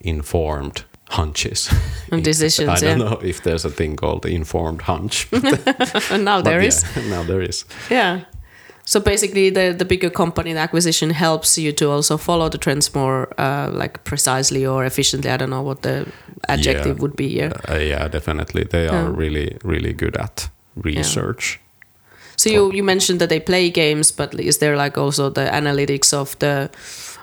[0.00, 1.70] informed hunches
[2.12, 3.04] And decisions, i don't yeah.
[3.08, 5.28] know if there's a thing called informed hunch
[6.10, 6.84] And now there yeah, is.
[7.08, 8.20] now there is Yeah.
[8.92, 12.94] So basically, the the bigger company, the acquisition helps you to also follow the trends
[12.94, 15.30] more uh, like precisely or efficiently.
[15.30, 16.06] I don't know what the
[16.48, 17.00] adjective Yeah.
[17.02, 17.50] would be here.
[17.70, 18.64] Uh, yeah, definitely.
[18.64, 19.16] They are Yeah.
[19.20, 20.50] really, really good at
[20.84, 21.60] research.
[22.36, 26.12] So you you mentioned that they play games, but is there like also the analytics
[26.12, 26.68] of the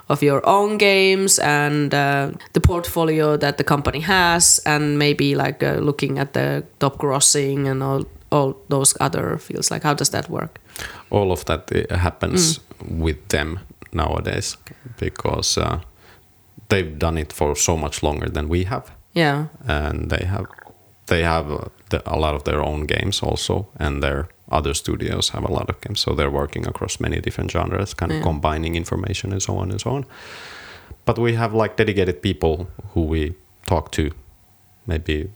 [0.09, 5.65] of your own games and uh, the portfolio that the company has, and maybe like
[5.65, 9.72] uh, looking at the top grossing and all all those other fields?
[9.72, 10.59] Like how does that work?
[11.09, 12.59] All of that happens
[12.99, 13.59] with them
[13.91, 14.57] nowadays
[14.99, 15.80] because uh,
[16.69, 19.45] they've done it for so much longer than we have, Yeah.
[19.67, 20.45] and they have
[21.07, 21.59] they have uh,
[21.89, 25.69] the, a lot of their own games also, and their other studios have a lot
[25.69, 25.99] of games.
[26.01, 28.23] So they're working across many different genres, kind of Yeah.
[28.23, 30.05] combining information and so on and so on.
[31.05, 33.34] But we have like dedicated people who we
[33.65, 34.09] talk to,
[34.86, 35.30] maybe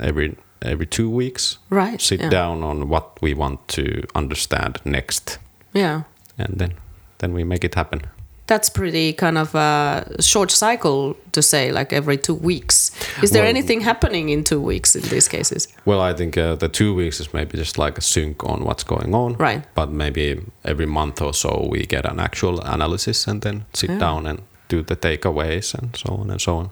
[0.00, 1.58] every every two weeks.
[1.70, 2.00] Right.
[2.00, 2.30] sit yeah.
[2.30, 3.84] down on what we want to
[4.14, 5.38] understand next
[5.74, 6.02] Yeah.
[6.38, 6.72] and then
[7.18, 8.00] then we make it happen
[8.46, 12.90] That's pretty kind of a short cycle to say, like every two weeks.
[13.22, 15.68] Is there Well- anything happening in two weeks in these cases?
[15.86, 18.84] well i think uh, the two weeks is maybe just like a sync on what's
[18.84, 19.62] going on Right.
[19.74, 24.00] but maybe every month or so we get an actual analysis and then sit Yeah.
[24.00, 24.38] down and
[24.68, 26.68] do the takeaways and so on and so on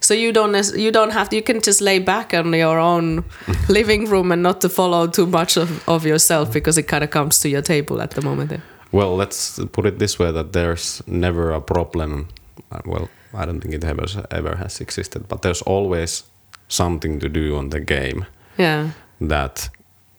[0.00, 3.24] So you don't you don't have you can just lay back on your own
[3.68, 7.10] living room and not to follow too much of, of yourself because it kind of
[7.10, 8.52] comes to your table at the moment.
[8.92, 12.26] Well let's put it this way that there's never a problem
[12.72, 16.24] uh, well i don't think it ever, ever has existed but there's always
[16.68, 18.24] something to do on the game
[18.58, 18.90] Yeah.
[19.20, 19.70] that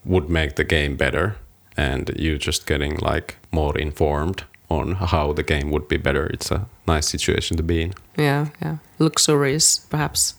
[0.05, 1.35] would make the game better
[1.77, 4.43] and you're just getting like more informed
[4.79, 8.45] on how the game would be better it's a nice situation to be in Yeah.
[8.61, 8.77] Yeah.
[8.99, 10.35] Luxurious, perhaps.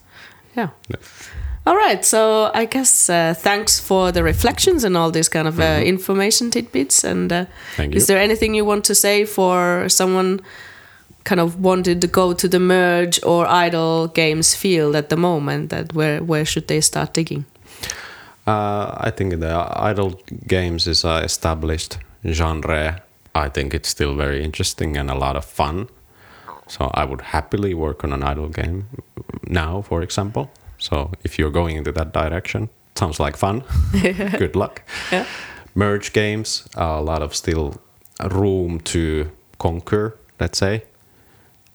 [0.57, 0.69] Yeah.
[0.89, 1.01] Yeah.
[1.67, 2.05] All right.
[2.05, 6.51] So I guess uh, thanks for the reflections and all these kind of uh, information
[6.51, 7.05] tidbits.
[7.05, 7.45] And uh.
[7.79, 10.41] Is there anything you want to say for someone
[11.25, 15.71] kind of wanted to go to the merge or idle games field at the moment?
[15.71, 17.45] That where where should they start digging?
[18.47, 19.55] uh, i think the
[19.91, 23.02] idle games is a established genre
[23.35, 25.89] i think it's still very interesting and a lot of fun.
[26.69, 28.87] So i would happily work on an idle game
[29.47, 30.51] now for example.
[30.79, 33.63] So if you're going into that direction sounds like fun.
[34.39, 34.83] Good luck.
[35.11, 35.27] Yeah.
[35.75, 37.75] merge games a lot of still
[38.31, 40.83] room to conquer let's say.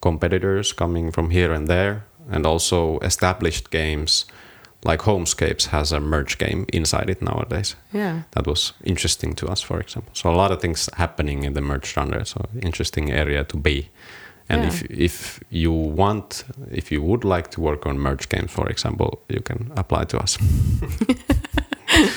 [0.01, 4.25] Competitors coming from here and there and also established games
[4.86, 8.21] like homescapes has a merge game inside it nowadays Yeah.
[8.32, 11.61] that was interesting to us for example so a lot of things happening in the
[11.61, 13.89] merge genre so interesting area to be
[14.49, 14.67] and Yeah.
[14.69, 19.09] if if you want if you would like to work on merge games for example
[19.30, 20.38] you can apply to us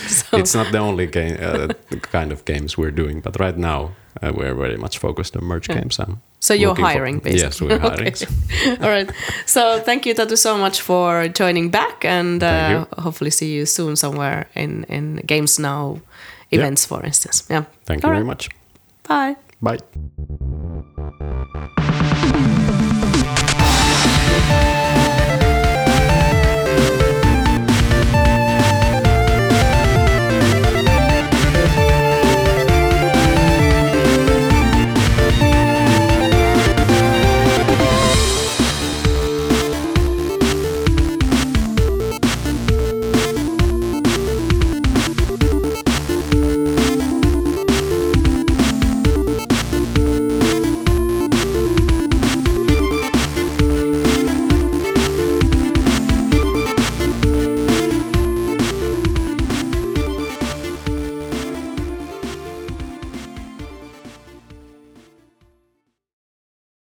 [0.08, 1.68] So, it's not the only game uh,
[2.12, 3.90] kind of games we're doing but right now
[4.22, 5.80] uh, we're very much focused on merge Yeah.
[5.80, 7.42] games and so you're hiring, for, basically.
[7.42, 8.08] Yes, we're hiring.
[8.08, 8.76] okay.
[8.82, 9.10] All right.
[9.46, 13.96] So thank you, Tatu, so much for joining back, and uh, hopefully see you soon
[13.96, 16.00] somewhere in in Games Now
[16.50, 17.44] events, for instance.
[17.50, 17.64] Yeah.
[17.84, 18.18] Thank All you right.
[18.18, 18.48] very much.
[19.08, 19.36] Bye.
[19.62, 19.78] Bye.